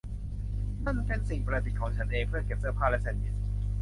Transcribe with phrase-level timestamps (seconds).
[0.85, 3.33] มันเป็นสิ่งประดิษฐ์ของฉันเอง เพื่อเก็บเสื้อผ้าและแซนด์วิช